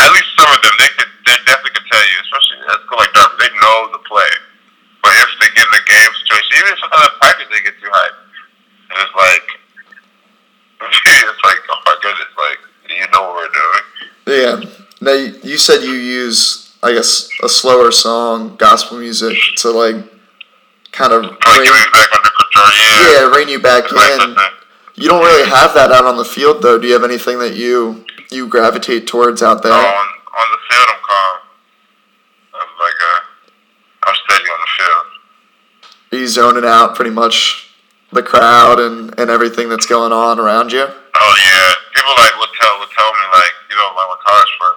[0.03, 2.19] at least some of them, they could, they definitely could tell you.
[2.27, 4.33] Especially at school like Dartmouth, they know the play.
[5.07, 7.87] But if they get in a game situation, even sometimes in practice they get too
[7.87, 8.19] hyped,
[8.91, 9.47] and it's like,
[10.91, 13.87] it's like, oh my goodness, like you know what we're doing.
[14.27, 14.57] Yeah.
[15.01, 19.97] Now you, said you use, I guess, a slower song, gospel music to like
[20.93, 22.69] kind of rein, back under control.
[22.77, 23.13] Yeah.
[23.13, 24.37] yeah rein you back in.
[25.01, 26.79] You don't really have that out on the field, though.
[26.79, 29.73] Do you have anything that you you gravitate towards out there?
[29.73, 31.37] On on the field, I'm calm.
[32.53, 33.21] I'm like uh,
[34.05, 35.07] I'm steady on the field.
[36.13, 37.73] Are you zoning out pretty much
[38.13, 40.85] the crowd and, and everything that's going on around you?
[40.85, 44.53] Oh yeah, people like will tell will tell me like you know like when college
[44.61, 44.71] for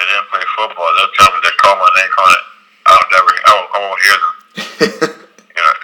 [0.00, 0.88] they didn't play football.
[0.96, 2.44] They'll tell me they call my name, call it.
[2.88, 3.28] I don't never.
[3.44, 4.32] I won't, I won't hear them.
[5.52, 5.74] You know.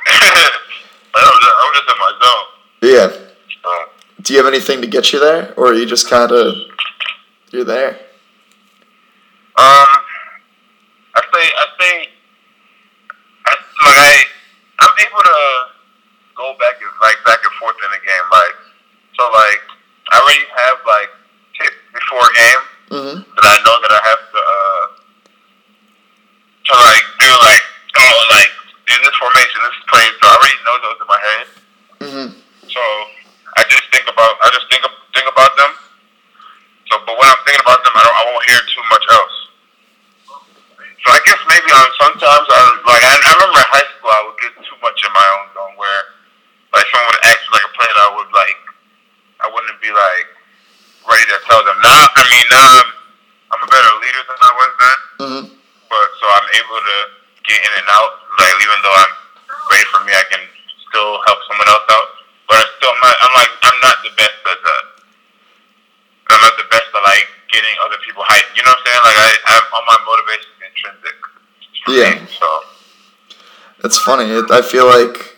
[1.13, 2.47] I'm, just, I'm just in my zone.
[2.81, 3.09] yeah.
[3.63, 3.71] So
[4.23, 6.55] Do you have anything to get you there, or you just kind of
[7.53, 8.01] you're there?
[9.57, 9.91] um,
[11.15, 12.09] I say I say
[13.47, 13.53] I
[13.85, 14.25] like I
[14.81, 15.41] I'm able to
[16.37, 18.27] go back and like back and forth in the game.
[18.33, 18.57] Like
[19.17, 19.63] so like
[20.13, 21.11] I already have like
[21.61, 22.65] tips before a game.
[22.87, 23.19] Mm-hmm.
[23.19, 24.85] that I know that I have to uh
[26.71, 27.65] to like do like
[27.99, 28.53] oh like
[28.95, 30.07] in this formation, this play.
[30.07, 31.47] So I already know those in my head.
[31.99, 32.29] Mm-hmm.
[32.71, 32.83] So
[33.59, 34.87] I just think about I just think
[35.19, 35.75] think about them.
[36.87, 39.37] So but when I'm thinking about them, I don't I won't hear too much else.
[41.03, 44.23] So I guess maybe on sometimes I like I, I remember in high school I
[44.31, 46.01] would get too much in my own zone where
[46.71, 48.61] like someone would ask me like a play that I would like
[49.43, 50.27] I wouldn't be like
[51.11, 51.79] ready to tell them.
[51.83, 52.47] Now I mean
[55.17, 55.49] Mm-hmm.
[55.89, 56.97] But so I'm able to
[57.49, 58.13] get in and out.
[58.37, 59.15] Like even though I'm
[59.73, 60.43] ready for me, I can
[60.87, 62.09] still help someone else out.
[62.47, 64.85] But I still, I'm, not, I'm like, I'm not the best at that.
[66.31, 68.53] I'm not the best at like getting other people hyped.
[68.55, 69.03] You know what I'm saying?
[69.03, 71.17] Like I, all my motivation is intrinsic.
[71.89, 72.23] Yeah.
[72.25, 72.61] me, So
[73.85, 74.25] It's funny.
[74.31, 75.37] It, I feel like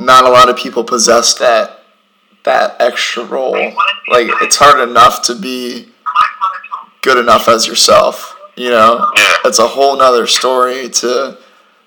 [0.00, 1.80] not a lot of people possess that
[2.44, 3.56] that extra role.
[4.08, 5.88] Like it's hard enough to be
[7.02, 8.36] good enough as yourself.
[8.56, 9.32] You know, Yeah.
[9.46, 11.38] it's a whole nother story to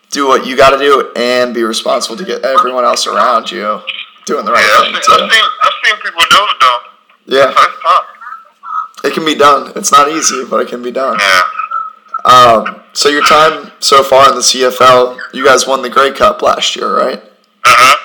[0.10, 3.82] do what you got to do and be responsible to get everyone else around you
[4.26, 6.80] doing the right yeah, I've thing seen, I've seen, I've seen people do it though.
[7.28, 8.06] Yeah, So it's tough.
[9.04, 9.72] It can be done.
[9.76, 11.18] It's not easy, but it can be done.
[11.20, 11.42] Yeah.
[12.26, 16.42] Um, so your time so far in the CFL, you guys won the Grey Cup
[16.42, 17.20] last year, right?
[17.64, 17.98] Uh huh.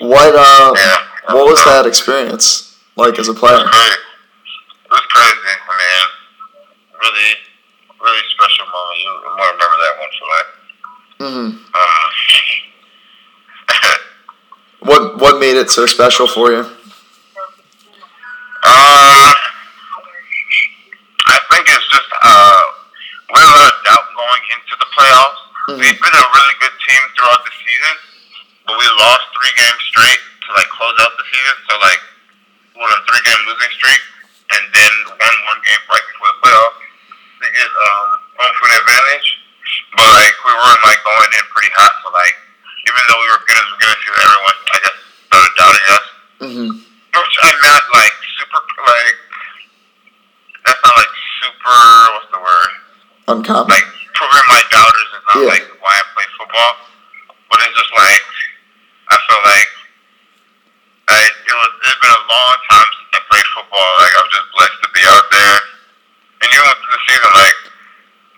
[0.00, 0.96] What uh, Yeah.
[1.34, 3.56] what was that experience like as a player?
[3.56, 3.98] It was, Great.
[4.86, 5.34] It was crazy.
[5.68, 6.06] I mean,
[7.02, 7.30] really,
[8.00, 8.98] really special moment.
[9.02, 10.50] You will remember that one for life.
[11.18, 12.10] hmm Um,
[14.80, 16.60] What what made it so special for you?
[16.60, 16.64] uh,
[18.64, 19.15] I think it's
[21.96, 22.62] just uh,
[23.32, 25.40] we had a lot of doubt going into the playoffs.
[25.72, 25.78] Mhm.
[25.82, 27.94] We've been a really good team throughout the season,
[28.68, 31.56] but we lost three games straight to like close out the season.
[31.66, 32.00] So like,
[32.76, 34.02] we won a three game losing streak,
[34.54, 36.78] and then won one game right before the playoffs
[37.42, 39.28] to get um home field advantage.
[39.96, 42.36] But like we weren't like going in pretty hot, so like
[42.86, 45.86] even though we were good as we were gonna see everyone, I guess started doubting
[45.96, 46.06] us.
[46.46, 49.18] hmm Which I'm not like super like
[50.62, 51.80] that's not like super
[52.14, 52.72] what's the word?
[53.46, 53.70] Uncommon.
[53.70, 53.86] Like
[54.18, 55.50] proving my doubters is not Yeah.
[55.54, 56.72] like why I play football.
[57.46, 58.22] But it's just like
[59.06, 59.68] I feel like
[61.14, 63.90] I it was it's been a long time since I played football.
[64.02, 65.56] Like I'm just blessed to be out there.
[66.42, 67.58] And even with the season, like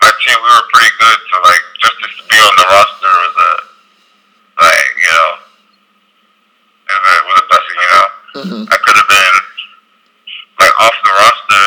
[0.05, 3.37] my team we were pretty good, so like just to be on the roster was
[3.41, 3.51] a
[4.61, 5.31] like, you know
[6.89, 8.07] it was a, it was a blessing, you know.
[8.45, 9.35] hmm I could have been
[10.61, 11.65] like off the roster,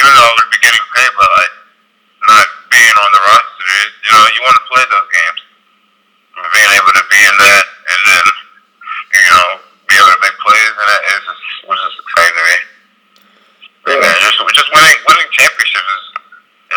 [0.00, 1.54] even though I would be getting paid, but like
[2.28, 5.40] not being on the roster, is- you know, you want to play those games.
[6.38, 8.24] And Being able to be in that and then
[9.14, 9.46] you know
[9.86, 12.56] be able to make plays and that is just was just exciting to me.
[13.84, 14.00] And Yeah.
[14.00, 16.04] then just just winning winning championships is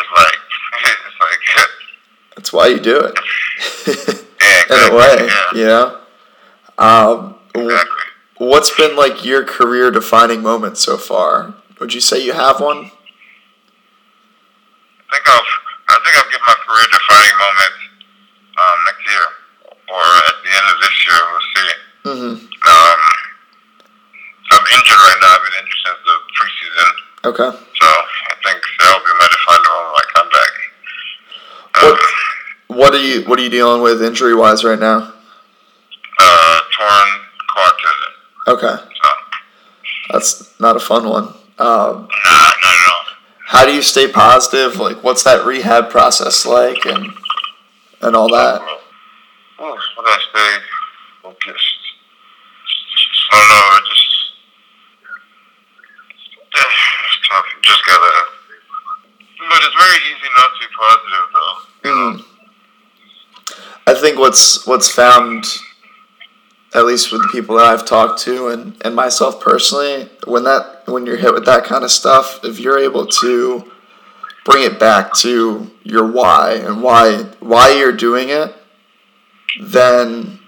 [0.03, 0.39] is like
[0.85, 1.41] it's like
[2.35, 3.13] That's why you do it.
[4.43, 5.87] yeah In a exactly, way, yeah you know.
[6.77, 8.05] Um, w- exactly.
[8.37, 11.53] what's been like your career defining moment so far?
[11.79, 12.77] Would you say you have one?
[12.77, 12.91] I
[15.11, 15.45] think I'll
[15.89, 17.75] I think I'll get my career defining moment
[18.57, 19.25] um, next year
[19.93, 21.19] or at the end of this year.
[21.29, 21.69] We'll see.
[22.05, 23.01] hmm Um,
[24.49, 25.29] so I'm injured right now.
[25.37, 26.91] I've been injured since the preseason,
[27.29, 27.49] Okay.
[27.81, 30.53] so I think that'll be my defining moment when I come back.
[31.75, 31.99] Um, What
[32.77, 35.13] what are you what are you dealing with injury wise right now?
[36.17, 37.07] uh, torn
[37.53, 38.13] quad tendon.
[38.47, 38.75] Okay,
[40.15, 41.25] that's not a fun one.
[41.25, 43.05] Um, nah, not at all.
[43.47, 44.77] how do you stay positive?
[44.77, 47.11] Like, what's that rehab process like, and
[48.01, 48.61] and all that?
[49.59, 50.63] Oh, what I say?
[51.21, 51.77] Focused.
[53.31, 53.89] I don't know.
[53.89, 54.05] Just
[56.55, 57.45] it's tough.
[57.53, 58.11] You just gotta.
[59.49, 61.57] But it's very easy not to be positive, though.
[61.91, 62.25] Mm.
[63.87, 65.45] I think what's what's found,
[66.75, 70.83] at least with the people that I've talked to and, and myself personally, when that
[70.87, 73.71] when you're hit with that kind of stuff, if you're able to
[74.43, 78.53] bring it back to your why and why why you're doing it,
[79.61, 80.39] then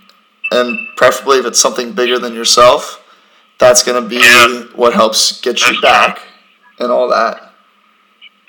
[0.52, 3.04] and preferably if it's something bigger than yourself,
[3.58, 4.64] that's gonna be Yeah.
[4.76, 6.22] what helps get you That's back
[6.80, 7.54] and all that.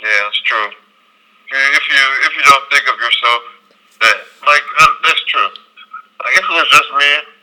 [0.00, 0.66] Yeah, that's true.
[1.50, 3.42] If you if you, don't think of yourself
[4.00, 5.48] that like um, that's true.
[6.24, 7.37] Like if it was just me,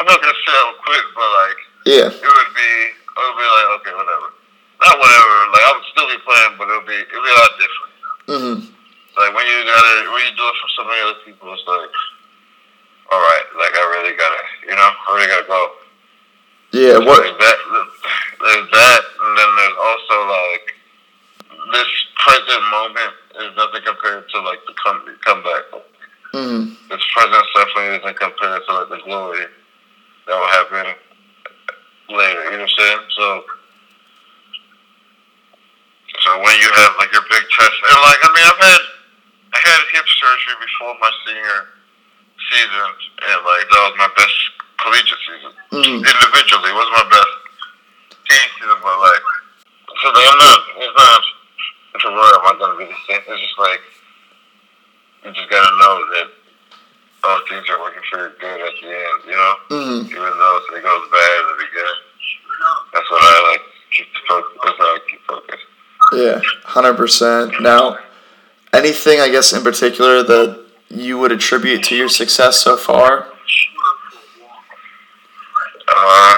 [0.00, 2.08] I'm not gonna say I would quit, but like Yeah.
[2.10, 4.28] it would be it would be like okay, whatever.
[4.82, 5.34] Not whatever.
[5.54, 7.52] Like I would still be playing, but it would be it would be a lot
[7.56, 7.94] different.
[8.26, 8.56] Mm-hmm.
[9.14, 11.94] Like when you gotta when you do it for so many other people, it's like,
[13.14, 15.60] all right, like I really gotta, you know, I really gotta go.
[16.74, 16.98] Yeah.
[16.98, 17.22] What?
[17.22, 17.58] There's that,
[18.42, 20.66] there's that, and then there's also like
[21.70, 23.14] this present moment
[23.46, 25.64] is nothing compared to like the come comeback.
[26.34, 26.74] Mm-hmm.
[26.90, 29.46] This present definitely isn't compared to like the glory
[30.26, 30.94] that will happen
[32.10, 32.44] later.
[32.50, 33.00] You know what I'm saying?
[33.16, 33.44] So.
[36.22, 38.82] So when you have like your big test, and like I mean, I've had
[39.52, 41.58] I had hip surgery before my senior
[42.48, 42.88] season,
[43.28, 44.36] and like that was my best
[44.80, 45.52] collegiate season.
[45.74, 46.00] Mhm.
[46.00, 47.34] Individually, it was my best
[48.30, 49.24] team season, but like
[50.00, 51.22] so like, I'm not it's not
[51.94, 53.22] it's a world, am not gonna be the same?
[53.28, 53.82] It's just like
[55.24, 56.26] you just gotta know that
[57.26, 59.54] all things are working for your good at the end, you know?
[59.70, 60.06] Mm-hmm.
[60.10, 62.00] Even though it goes bad in the beginning.
[62.92, 63.62] That's what I like
[63.96, 65.60] keep the focus that's how I keep focus.
[66.12, 67.60] Yeah, hundred percent.
[67.60, 67.98] Now,
[68.72, 73.26] anything I guess in particular that you would attribute to your success so far?
[75.88, 76.34] Uh,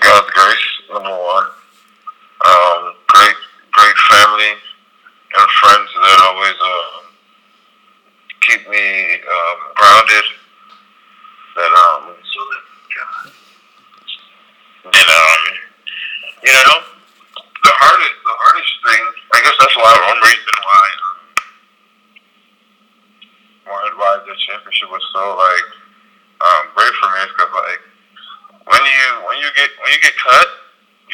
[0.00, 1.46] God's grace, number one.
[2.46, 3.34] Um, great,
[3.72, 7.00] great family and friends that always uh,
[8.42, 10.24] keep me um, grounded.
[11.56, 12.14] That um,
[14.86, 15.42] and um,
[16.44, 16.78] you know,
[17.64, 19.02] the hardest, the hardest thing.
[19.34, 21.18] I guess that's why one reason why um,
[23.66, 25.66] why why the championship was so like
[26.44, 27.82] um, great for me is because like
[28.68, 30.48] when you when you get when you get cut,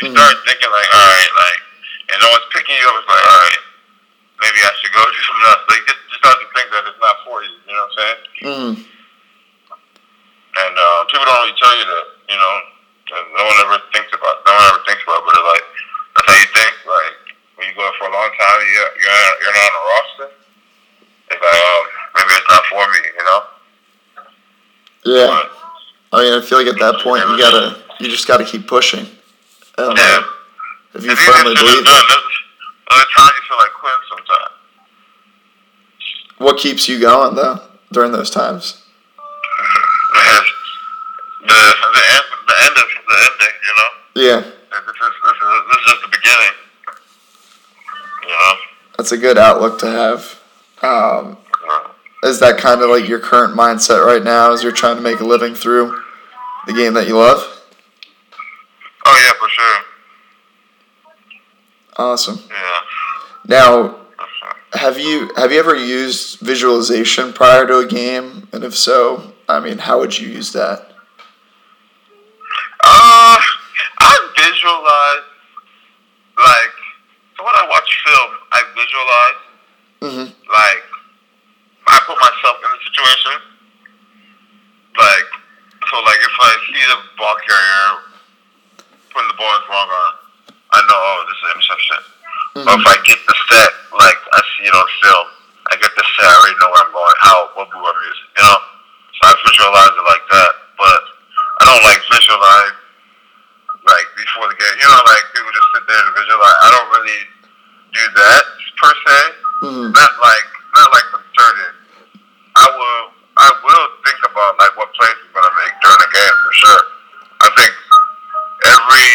[0.02, 0.16] you Mhm.
[0.18, 1.60] start thinking like, all right, like,
[2.12, 2.98] and no one's picking you up.
[3.00, 3.62] It's like, all right,
[4.42, 5.62] maybe I should go do something else.
[5.70, 7.52] Like, just you start to think that it's not for you.
[7.68, 8.20] You know what I'm saying?
[8.42, 8.72] Mm-hmm.
[10.52, 12.06] And uh, people don't really tell you that.
[12.32, 12.54] You know,
[13.12, 14.40] and no one ever thinks about.
[14.48, 15.20] No one ever thinks about.
[15.20, 15.66] it, But it's like
[16.16, 16.74] that's how you think.
[16.88, 17.16] Like
[17.60, 20.28] when you go for a long time, you you're not, you're not on a roster.
[21.36, 21.80] It's like, oh,
[22.16, 23.00] maybe it's not for me.
[23.12, 23.40] You know?
[25.04, 25.26] Yeah.
[25.26, 25.50] But,
[26.12, 29.06] I mean, I feel like at that point you gotta, you just gotta keep pushing.
[29.78, 30.22] And, yeah.
[30.94, 34.50] if you firmly believe it, there's times you feel like quitting sometimes.
[36.38, 37.60] what keeps you going though
[37.90, 38.82] during those times?
[41.42, 43.90] The the end the end is the ending, you know.
[44.14, 46.54] Yeah, This is this is this is just the beginning.
[48.22, 48.54] You know.
[48.96, 50.38] that's a good outlook to have.
[50.82, 51.36] Um,
[52.22, 55.20] is that kind of like your current mindset right now as you're trying to make
[55.20, 56.00] a living through
[56.66, 57.40] the game that you love?
[59.04, 59.80] Oh yeah, for sure.
[61.96, 62.38] Awesome.
[62.48, 62.78] Yeah.
[63.46, 63.96] Now,
[64.74, 68.48] have you have you ever used visualization prior to a game?
[68.52, 70.88] And if so, I mean, how would you use that?
[72.84, 73.38] Uh,
[74.00, 75.28] I visualize
[76.38, 76.74] like
[77.36, 79.38] so when I watch film, I visualize
[80.02, 80.32] Mm-hmm.
[80.50, 80.82] like
[81.92, 83.36] I put myself in the situation.
[84.96, 85.28] Like
[85.88, 87.90] so, like if I see the ball carrier
[89.12, 90.14] putting the ball in his wrong arm,
[90.72, 92.00] I know oh this is an interception.
[92.52, 92.92] Or if mm-hmm.
[92.92, 95.26] I get the set, like I see it on film,
[95.72, 96.28] I get the set.
[96.28, 97.16] I already know where I'm going.
[97.24, 98.58] How what move I'm using, you know.
[99.16, 101.00] So I visualize it like that, but
[101.60, 102.76] I don't like visualize
[103.88, 104.76] like before the game.
[104.76, 106.56] You know, like people just sit there and visualize.
[106.60, 107.20] I don't really
[107.96, 108.44] do that
[108.80, 109.18] per se
[109.62, 109.94] Mm-hmm.
[109.94, 111.72] not like not like concerted.
[112.58, 113.02] I will
[113.38, 116.82] I will think about like what plays we're gonna make during the game for sure.
[117.46, 117.70] I think
[118.66, 119.10] every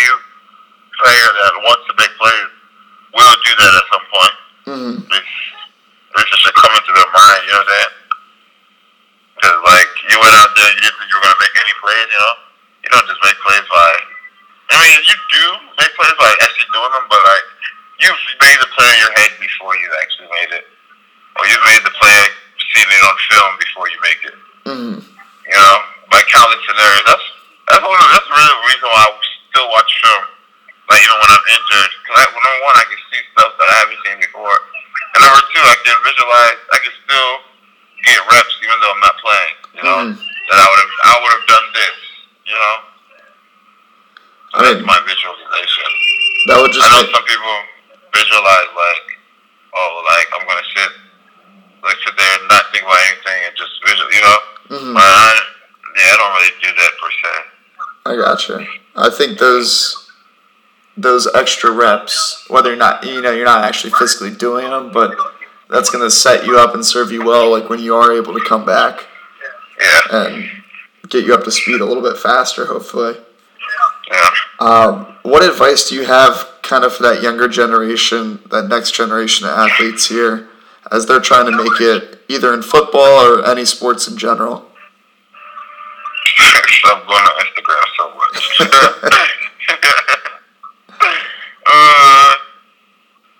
[1.04, 2.48] player that wants to make plays
[3.12, 4.36] will do that at some point.
[4.72, 4.96] Mm-hmm.
[5.12, 5.28] This
[6.16, 7.40] this just should come into their mind.
[7.44, 7.94] You know what I'm saying?
[9.36, 12.08] Because like you went out there, you didn't think you were gonna make any plays.
[12.08, 12.36] You know,
[12.84, 13.92] you don't just make plays by.
[14.72, 17.46] I mean, you do make plays by actually doing them, but like
[18.02, 20.66] you've made the play in your head before you actually made it,
[21.38, 22.20] or you've made the play
[22.74, 24.38] seeing it on film before you make it.
[24.70, 24.98] Mm-hmm.
[25.02, 25.76] You know,
[26.12, 27.06] by countless scenarios.
[27.08, 27.26] That's
[27.72, 27.98] that's one.
[27.98, 29.10] Of, that's really the reason why I
[29.54, 30.24] still watch film.
[30.94, 33.76] Like even when I'm injured, because well, number one, I can see stuff that I
[33.86, 34.56] haven't seen before,
[35.16, 36.60] and number two, I can visualize.
[36.74, 37.32] I can still
[38.08, 39.56] get reps even though I'm not playing.
[39.74, 40.16] You know, Mhm.
[40.22, 41.98] that I would have I would have done this.
[42.48, 42.76] You know,
[44.52, 45.90] so I that's mean- my visualization.
[46.48, 47.56] That would just I know make, some people
[48.16, 49.06] visualize like,
[49.76, 50.92] oh, like I'm gonna sit,
[51.88, 54.38] like sit there and not think about anything and just visual, you know.
[54.70, 54.94] Mhm.
[54.94, 55.40] But I,
[55.96, 57.34] yeah, I don't really do that per se.
[58.06, 58.68] I gotcha.
[58.96, 60.04] I think those
[61.00, 65.16] those extra reps, whether you're not you know you're not actually physically doing them, but
[65.70, 68.44] that's gonna set you up and serve you well, like when you are able to
[68.46, 69.06] come back
[69.80, 70.50] Yeah, and
[71.10, 73.16] get you up to speed a little bit faster, hopefully.
[74.12, 74.30] yeah.
[74.60, 79.46] Um, what advice do you have, kind of for that younger generation, that next generation
[79.48, 80.48] of athletes here,
[80.92, 84.66] as they're trying to make it either in football or any sports in general?
[86.68, 88.60] Stop going on Instagram so much.
[91.68, 92.34] uh,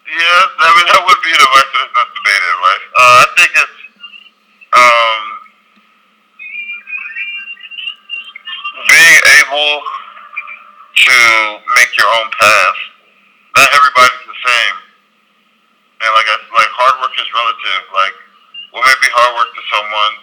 [0.08, 2.84] yeah, I mean that would be the advice that's not debated, right?
[2.98, 3.80] Uh, I think it's
[4.74, 5.24] um
[8.90, 9.82] being able
[10.96, 11.18] to
[11.78, 12.78] make your own path.
[13.56, 14.76] Not everybody's the same,
[16.02, 17.82] and like I, like hard work is relative.
[17.94, 18.16] Like
[18.72, 20.14] what may be hard work to someone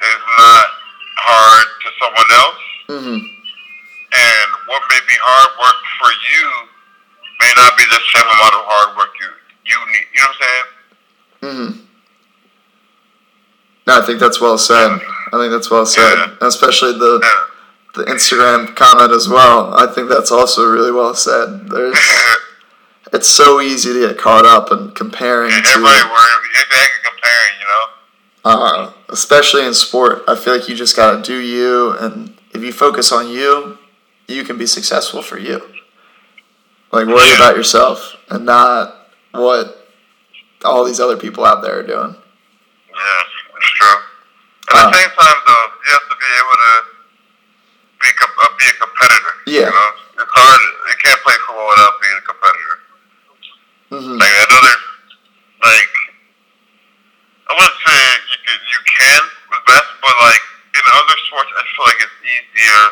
[0.00, 0.66] is not
[1.20, 3.18] hard to someone else, Mm-hmm.
[3.20, 6.46] and what may be hard work for you
[7.44, 9.30] may not be the same amount of hard work you
[9.68, 10.06] you need.
[10.14, 10.66] You know what I'm saying?
[11.44, 11.70] Mm-hmm.
[13.86, 14.98] No, I think that's well said.
[15.32, 16.46] I think that's well said, Yeah.
[16.46, 17.44] especially the Yeah.
[17.94, 19.74] the Instagram comment as well.
[19.74, 21.68] I think that's also really well said.
[21.68, 21.98] There's,
[23.12, 26.50] it's so easy to get caught up in comparing Everybody to, worried.
[26.54, 27.84] You're comparing, you know.
[28.44, 30.22] uh, especially in sport.
[30.28, 33.78] I feel like you just gotta do you, and if you focus on you,
[34.28, 35.60] you can be successful for you.
[36.92, 37.36] Like worry Yeah.
[37.36, 39.86] about yourself and not what
[40.64, 42.14] all these other people out there are doing.
[42.90, 43.22] Yeah,
[43.56, 43.98] it's true.
[44.70, 46.72] At Uh, the same time, though, you have to be able to
[48.00, 49.32] be uh, be a competitor.
[49.46, 49.60] Yeah.
[49.60, 49.90] You know,
[50.22, 50.60] it's hard.
[50.88, 52.69] You can't play football without being a competitor.
[53.90, 54.62] Hmm Like I know
[55.66, 55.92] like
[57.50, 57.98] I wouldn't say
[58.30, 60.42] you can, you can with basketball, but like
[60.78, 62.82] in other sports, I feel like it's easier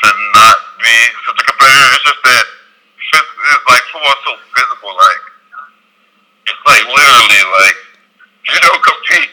[0.00, 0.96] to not be
[1.28, 1.92] such a competitor.
[1.92, 2.46] It's just that
[3.12, 4.90] phys- it's like football's so physical.
[4.96, 5.22] Like
[6.48, 7.78] it's like literally like
[8.48, 9.30] you don't compete,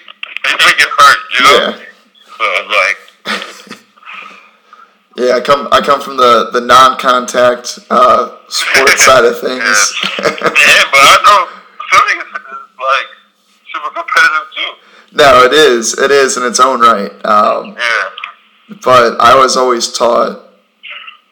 [0.51, 1.19] you get hurt.
[1.31, 1.57] You know.
[1.63, 1.87] Yeah.
[2.35, 2.99] So like
[5.17, 9.93] Yeah, I come I come from the the non-contact uh, sports side of things.
[10.19, 11.47] yeah, but I know
[11.89, 12.33] swimming is,
[12.77, 13.07] like
[13.73, 15.17] super competitive too.
[15.17, 17.11] no, it is it is in its own right.
[17.25, 18.09] Um, Yeah.
[18.83, 20.43] but I was always taught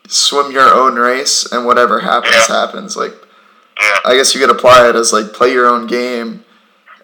[0.07, 2.55] swim your own race and whatever happens Yeah.
[2.61, 2.95] happens.
[2.97, 3.13] Like
[3.79, 3.97] Yeah.
[4.05, 6.43] I guess you could apply it as like play your own game.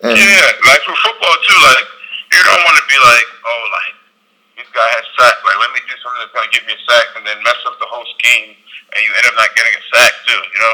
[0.02, 1.86] And Yeah, like for football too, like
[2.34, 3.94] you don't want to be like, oh, like
[4.74, 5.40] guy has sack.
[5.44, 7.78] Like let me do something that's gonna get me a sack, and then mess up
[7.80, 10.42] the whole scheme, and you end up not getting a sack too.
[10.42, 10.74] You know,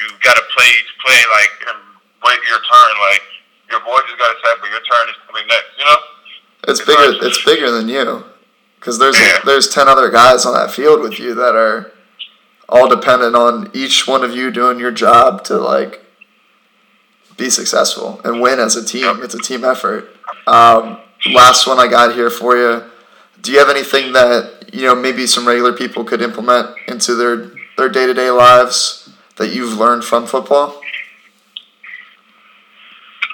[0.00, 1.78] you got to play each play like and
[2.24, 2.92] wait your turn.
[3.12, 3.24] Like
[3.72, 5.72] your boy just got a sack, but your turn is coming next.
[5.80, 6.00] You know?
[6.68, 8.24] it's bigger it's bigger than you
[8.78, 9.38] because there's Yeah.
[9.44, 11.92] there's 10 other guys on that field with you that are
[12.68, 16.04] all dependent on each one of you doing your job to like
[17.36, 20.08] be successful and win as a team it's a team effort
[20.46, 20.98] um,
[21.30, 22.82] last one i got here for you
[23.46, 27.50] do you have anything that you know maybe some regular people could implement into their
[27.78, 30.82] their day-to-day lives that you've learned from football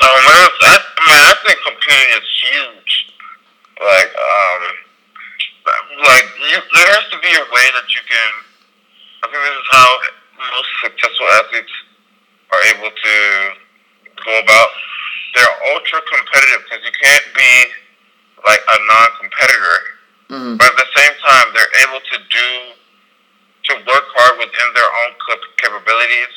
[0.03, 2.93] Um, I, I, I mean, I think competing is huge.
[3.79, 4.63] Like, um,
[6.11, 8.31] like you, there has to be a way that you can.
[9.23, 9.89] I think this is how
[10.59, 11.75] most successful athletes
[12.51, 13.15] are able to
[14.27, 14.69] go about.
[15.39, 17.53] They're ultra competitive because you can't be
[18.43, 19.77] like a non-competitor,
[20.35, 20.59] Mhm.
[20.59, 22.49] but at the same time, they're able to do
[23.71, 25.15] to work hard within their own
[25.93, 26.33] capabilities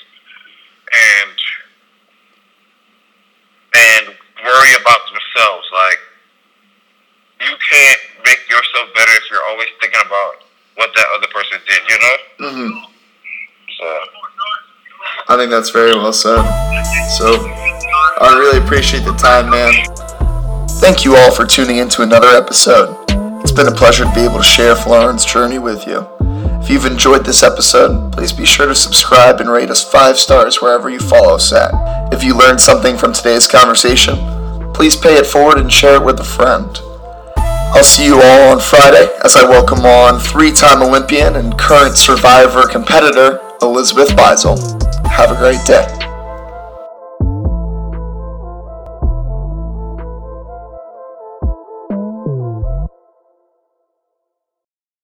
[0.94, 1.38] and
[3.76, 5.68] and worry about themselves.
[5.74, 6.00] Like
[7.42, 10.44] you can't make yourself better if you're always thinking about
[10.76, 11.82] what that other person did.
[11.90, 12.50] You know.
[12.50, 12.92] Mm-hmm.
[13.80, 14.00] So
[15.28, 16.42] i think that's very well said
[17.18, 17.36] so
[18.22, 19.74] I really appreciate the time, man.
[20.80, 22.96] Thank you all for tuning in to another episode.
[23.42, 26.08] It's been a pleasure to be able to share Folarin's journey with you.
[26.66, 30.64] If you've enjoyed this episode, please be sure to subscribe and rate us five stars
[30.64, 31.72] wherever you follow us at.
[32.12, 34.16] If you learned something from today's conversation,
[34.74, 36.76] please pay it forward and share it with a friend.
[37.38, 41.98] I'll see you all on Friday as I welcome on three time Olympian and current
[41.98, 44.58] survivor competitor Elizabeth Beisel.
[45.06, 45.95] Have a great day.